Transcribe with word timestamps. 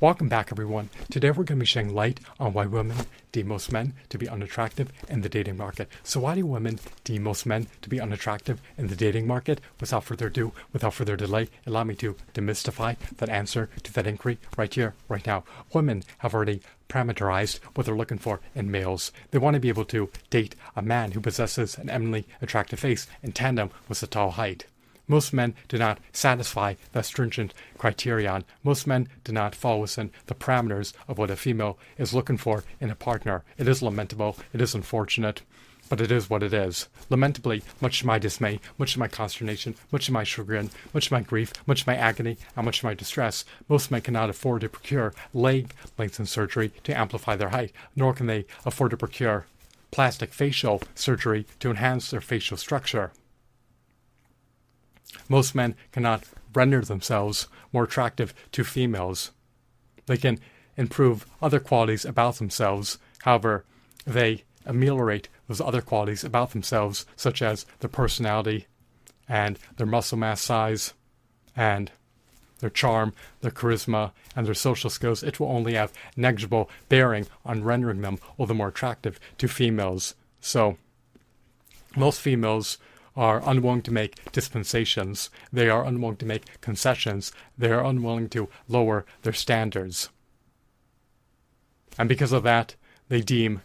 Welcome 0.00 0.28
back, 0.28 0.52
everyone. 0.52 0.90
Today 1.10 1.30
we're 1.30 1.42
going 1.42 1.58
to 1.58 1.64
be 1.64 1.66
shedding 1.66 1.92
light 1.92 2.20
on 2.38 2.52
why 2.52 2.66
women 2.66 2.98
deem 3.32 3.48
most 3.48 3.72
men 3.72 3.94
to 4.10 4.16
be 4.16 4.28
unattractive 4.28 4.92
in 5.08 5.22
the 5.22 5.28
dating 5.28 5.56
market. 5.56 5.88
So, 6.04 6.20
why 6.20 6.36
do 6.36 6.46
women 6.46 6.78
deem 7.02 7.24
most 7.24 7.46
men 7.46 7.66
to 7.82 7.88
be 7.88 8.00
unattractive 8.00 8.60
in 8.76 8.86
the 8.86 8.94
dating 8.94 9.26
market? 9.26 9.60
Without 9.80 10.04
further 10.04 10.28
ado, 10.28 10.52
without 10.72 10.94
further 10.94 11.16
delay, 11.16 11.48
allow 11.66 11.82
me 11.82 11.96
to 11.96 12.14
demystify 12.32 12.96
that 13.16 13.28
answer 13.28 13.70
to 13.82 13.92
that 13.94 14.06
inquiry 14.06 14.38
right 14.56 14.72
here, 14.72 14.94
right 15.08 15.26
now. 15.26 15.42
Women 15.72 16.04
have 16.18 16.32
already 16.32 16.60
parameterized 16.88 17.58
what 17.74 17.84
they're 17.84 17.96
looking 17.96 18.18
for 18.18 18.38
in 18.54 18.70
males. 18.70 19.10
They 19.32 19.38
want 19.38 19.54
to 19.54 19.60
be 19.60 19.68
able 19.68 19.86
to 19.86 20.10
date 20.30 20.54
a 20.76 20.80
man 20.80 21.10
who 21.10 21.20
possesses 21.20 21.76
an 21.76 21.90
eminently 21.90 22.24
attractive 22.40 22.78
face 22.78 23.08
in 23.20 23.32
tandem 23.32 23.70
with 23.88 24.00
a 24.04 24.06
tall 24.06 24.30
height. 24.30 24.64
Most 25.08 25.32
men 25.32 25.54
do 25.68 25.78
not 25.78 25.98
satisfy 26.12 26.74
the 26.92 27.02
stringent 27.02 27.54
criterion. 27.78 28.44
Most 28.62 28.86
men 28.86 29.08
do 29.24 29.32
not 29.32 29.54
fall 29.54 29.80
within 29.80 30.10
the 30.26 30.34
parameters 30.34 30.92
of 31.08 31.16
what 31.16 31.30
a 31.30 31.36
female 31.36 31.78
is 31.96 32.12
looking 32.12 32.36
for 32.36 32.62
in 32.78 32.90
a 32.90 32.94
partner. 32.94 33.42
It 33.56 33.66
is 33.68 33.82
lamentable, 33.82 34.36
it 34.52 34.60
is 34.60 34.74
unfortunate, 34.74 35.40
but 35.88 36.02
it 36.02 36.12
is 36.12 36.28
what 36.28 36.42
it 36.42 36.52
is. 36.52 36.88
Lamentably, 37.08 37.62
much 37.80 38.00
to 38.00 38.06
my 38.06 38.18
dismay, 38.18 38.60
much 38.76 38.92
to 38.92 38.98
my 38.98 39.08
consternation, 39.08 39.74
much 39.90 40.06
to 40.06 40.12
my 40.12 40.24
chagrin, 40.24 40.70
much 40.92 41.06
to 41.08 41.14
my 41.14 41.22
grief, 41.22 41.54
much 41.66 41.84
to 41.84 41.88
my 41.88 41.96
agony, 41.96 42.36
and 42.54 42.66
much 42.66 42.80
to 42.80 42.86
my 42.86 42.92
distress, 42.92 43.46
most 43.66 43.90
men 43.90 44.02
cannot 44.02 44.28
afford 44.28 44.60
to 44.60 44.68
procure 44.68 45.14
leg 45.32 45.72
lengthen 45.96 46.26
surgery 46.26 46.70
to 46.84 46.96
amplify 46.96 47.34
their 47.34 47.48
height, 47.48 47.72
nor 47.96 48.12
can 48.12 48.26
they 48.26 48.44
afford 48.66 48.90
to 48.90 48.96
procure 48.98 49.46
plastic 49.90 50.34
facial 50.34 50.82
surgery 50.94 51.46
to 51.60 51.70
enhance 51.70 52.10
their 52.10 52.20
facial 52.20 52.58
structure. 52.58 53.10
Most 55.28 55.54
men 55.54 55.74
cannot 55.92 56.24
render 56.54 56.80
themselves 56.82 57.48
more 57.72 57.84
attractive 57.84 58.34
to 58.52 58.64
females. 58.64 59.30
They 60.06 60.16
can 60.16 60.40
improve 60.76 61.26
other 61.42 61.60
qualities 61.60 62.04
about 62.04 62.36
themselves, 62.36 62.98
however, 63.22 63.64
they 64.06 64.44
ameliorate 64.64 65.28
those 65.48 65.60
other 65.60 65.80
qualities 65.80 66.24
about 66.24 66.50
themselves, 66.52 67.06
such 67.16 67.42
as 67.42 67.66
their 67.80 67.90
personality 67.90 68.66
and 69.28 69.58
their 69.76 69.86
muscle 69.86 70.18
mass 70.18 70.40
size 70.40 70.94
and 71.56 71.90
their 72.60 72.70
charm, 72.70 73.12
their 73.40 73.50
charisma, 73.50 74.12
and 74.34 74.46
their 74.46 74.54
social 74.54 74.90
skills, 74.90 75.22
it 75.22 75.38
will 75.38 75.48
only 75.48 75.74
have 75.74 75.92
negligible 76.16 76.68
bearing 76.88 77.26
on 77.44 77.62
rendering 77.62 78.00
them 78.00 78.18
all 78.36 78.46
the 78.46 78.54
more 78.54 78.68
attractive 78.68 79.20
to 79.38 79.48
females. 79.48 80.14
So, 80.40 80.76
most 81.96 82.20
females 82.20 82.78
are 83.18 83.42
unwilling 83.44 83.82
to 83.82 83.90
make 83.90 84.30
dispensations. 84.30 85.28
They 85.52 85.68
are 85.68 85.84
unwilling 85.84 86.18
to 86.18 86.26
make 86.26 86.60
concessions. 86.60 87.32
They 87.58 87.72
are 87.72 87.84
unwilling 87.84 88.28
to 88.30 88.48
lower 88.68 89.04
their 89.22 89.32
standards. 89.32 90.08
And 91.98 92.08
because 92.08 92.30
of 92.30 92.44
that, 92.44 92.76
they 93.08 93.20
deem 93.20 93.62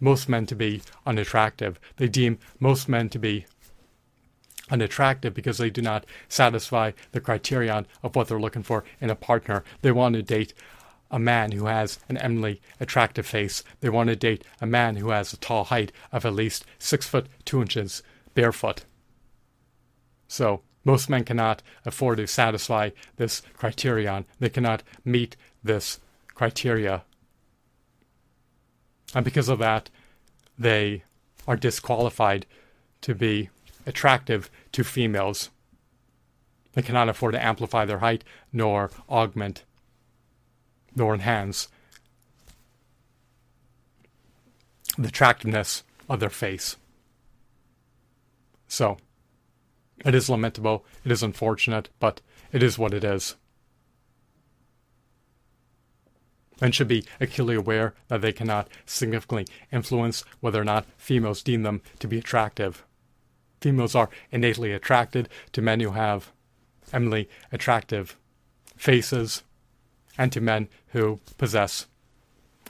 most 0.00 0.30
men 0.30 0.46
to 0.46 0.54
be 0.54 0.82
unattractive. 1.04 1.78
They 1.98 2.08
deem 2.08 2.38
most 2.58 2.88
men 2.88 3.10
to 3.10 3.18
be 3.18 3.44
unattractive 4.70 5.34
because 5.34 5.58
they 5.58 5.68
do 5.68 5.82
not 5.82 6.06
satisfy 6.28 6.92
the 7.12 7.20
criterion 7.20 7.86
of 8.02 8.16
what 8.16 8.28
they're 8.28 8.40
looking 8.40 8.62
for 8.62 8.82
in 8.98 9.10
a 9.10 9.14
partner. 9.14 9.62
They 9.82 9.92
want 9.92 10.14
to 10.14 10.22
date 10.22 10.54
a 11.10 11.18
man 11.18 11.52
who 11.52 11.66
has 11.66 11.98
an 12.08 12.16
eminently 12.16 12.62
attractive 12.80 13.26
face. 13.26 13.62
They 13.80 13.90
want 13.90 14.08
to 14.08 14.16
date 14.16 14.42
a 14.58 14.66
man 14.66 14.96
who 14.96 15.10
has 15.10 15.34
a 15.34 15.36
tall 15.36 15.64
height 15.64 15.92
of 16.12 16.24
at 16.24 16.34
least 16.34 16.64
six 16.78 17.06
foot 17.06 17.26
two 17.44 17.60
inches 17.60 18.02
barefoot. 18.36 18.84
So 20.28 20.60
most 20.84 21.10
men 21.10 21.24
cannot 21.24 21.62
afford 21.84 22.18
to 22.18 22.28
satisfy 22.28 22.90
this 23.16 23.42
criterion. 23.54 24.26
They 24.38 24.50
cannot 24.50 24.84
meet 25.04 25.36
this 25.64 25.98
criteria. 26.34 27.02
And 29.14 29.24
because 29.24 29.48
of 29.48 29.58
that, 29.58 29.90
they 30.56 31.02
are 31.48 31.56
disqualified 31.56 32.46
to 33.00 33.14
be 33.14 33.50
attractive 33.86 34.50
to 34.72 34.84
females. 34.84 35.50
They 36.74 36.82
cannot 36.82 37.08
afford 37.08 37.32
to 37.32 37.44
amplify 37.44 37.84
their 37.84 38.00
height, 38.00 38.22
nor 38.52 38.90
augment, 39.08 39.64
nor 40.94 41.14
enhance 41.14 41.68
the 44.98 45.08
attractiveness 45.08 45.84
of 46.08 46.20
their 46.20 46.30
face. 46.30 46.76
So, 48.68 48.98
it 50.04 50.14
is 50.14 50.28
lamentable, 50.28 50.84
it 51.04 51.12
is 51.12 51.22
unfortunate, 51.22 51.88
but 51.98 52.20
it 52.52 52.62
is 52.62 52.78
what 52.78 52.92
it 52.92 53.04
is. 53.04 53.36
Men 56.60 56.72
should 56.72 56.88
be 56.88 57.04
acutely 57.20 57.54
aware 57.54 57.94
that 58.08 58.22
they 58.22 58.32
cannot 58.32 58.68
significantly 58.86 59.46
influence 59.70 60.24
whether 60.40 60.60
or 60.60 60.64
not 60.64 60.86
females 60.96 61.42
deem 61.42 61.62
them 61.62 61.82
to 61.98 62.08
be 62.08 62.18
attractive. 62.18 62.84
Females 63.60 63.94
are 63.94 64.10
innately 64.30 64.72
attracted 64.72 65.28
to 65.52 65.62
men 65.62 65.80
who 65.80 65.90
have 65.90 66.32
eminently 66.92 67.28
attractive 67.52 68.16
faces 68.76 69.42
and 70.16 70.32
to 70.32 70.40
men 70.40 70.68
who 70.88 71.20
possess 71.36 71.86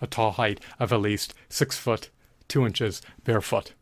a 0.00 0.06
tall 0.06 0.32
height 0.32 0.60
of 0.78 0.92
at 0.92 1.00
least 1.00 1.34
six 1.48 1.76
foot 1.76 2.10
two 2.48 2.66
inches 2.66 3.02
barefoot 3.24 3.74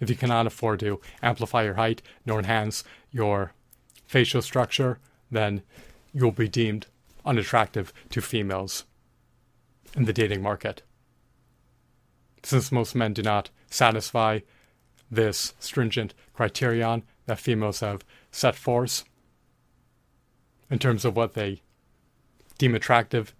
if 0.00 0.10
you 0.10 0.16
cannot 0.16 0.46
afford 0.46 0.80
to 0.80 1.00
amplify 1.22 1.64
your 1.64 1.74
height 1.74 2.02
nor 2.26 2.38
enhance 2.38 2.84
your 3.10 3.52
facial 4.06 4.42
structure, 4.42 4.98
then 5.30 5.62
you'll 6.12 6.32
be 6.32 6.48
deemed 6.48 6.86
unattractive 7.24 7.92
to 8.10 8.20
females 8.20 8.84
in 9.94 10.04
the 10.04 10.12
dating 10.12 10.42
market. 10.42 10.82
Since 12.42 12.72
most 12.72 12.94
men 12.94 13.12
do 13.12 13.22
not 13.22 13.50
satisfy 13.70 14.40
this 15.10 15.54
stringent 15.60 16.14
criterion 16.34 17.04
that 17.26 17.38
females 17.38 17.80
have 17.80 18.04
set 18.30 18.54
forth 18.54 19.04
in 20.70 20.78
terms 20.78 21.04
of 21.04 21.14
what 21.14 21.34
they 21.34 21.60
deem 22.58 22.74
attractive 22.74 23.34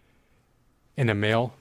in 0.96 1.08
a 1.08 1.14
male, 1.14 1.54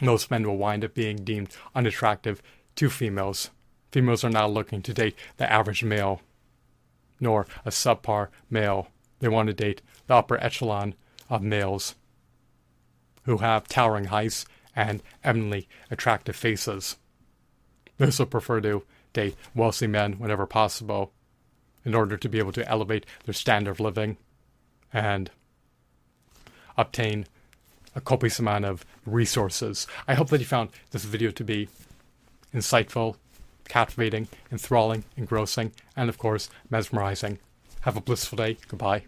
most 0.00 0.30
men 0.30 0.46
will 0.46 0.56
wind 0.56 0.84
up 0.84 0.94
being 0.94 1.16
deemed 1.16 1.56
unattractive 1.74 2.42
to 2.76 2.90
females. 2.90 3.50
Females 3.92 4.24
are 4.24 4.30
not 4.30 4.52
looking 4.52 4.82
to 4.82 4.92
date 4.92 5.16
the 5.36 5.50
average 5.50 5.82
male, 5.82 6.20
nor 7.20 7.46
a 7.64 7.70
subpar 7.70 8.28
male. 8.50 8.88
They 9.20 9.28
want 9.28 9.46
to 9.48 9.54
date 9.54 9.80
the 10.06 10.14
upper 10.14 10.42
echelon 10.42 10.94
of 11.30 11.42
males 11.42 11.94
who 13.24 13.38
have 13.38 13.68
towering 13.68 14.06
heights 14.06 14.44
and 14.74 15.02
eminently 15.24 15.68
attractive 15.90 16.36
faces. 16.36 16.96
They 17.96 18.04
also 18.04 18.26
prefer 18.26 18.60
to 18.60 18.84
date 19.12 19.36
wealthy 19.54 19.86
men 19.86 20.14
whenever 20.14 20.46
possible 20.46 21.12
in 21.84 21.94
order 21.94 22.16
to 22.16 22.28
be 22.28 22.38
able 22.38 22.52
to 22.52 22.68
elevate 22.68 23.06
their 23.24 23.34
standard 23.34 23.70
of 23.70 23.80
living 23.80 24.18
and 24.92 25.30
obtain 26.76 27.26
a 27.96 28.00
copious 28.00 28.38
amount 28.38 28.64
of 28.66 28.84
resources. 29.04 29.88
I 30.06 30.14
hope 30.14 30.28
that 30.28 30.38
you 30.38 30.46
found 30.46 30.70
this 30.92 31.04
video 31.04 31.32
to 31.32 31.42
be 31.42 31.68
insightful, 32.54 33.16
captivating, 33.68 34.28
enthralling, 34.52 35.02
engrossing, 35.16 35.72
and 35.96 36.08
of 36.08 36.18
course, 36.18 36.48
mesmerizing. 36.70 37.38
Have 37.80 37.96
a 37.96 38.00
blissful 38.00 38.36
day. 38.36 38.58
Goodbye. 38.68 39.04